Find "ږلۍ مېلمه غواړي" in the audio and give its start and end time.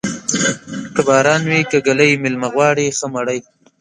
1.85-2.87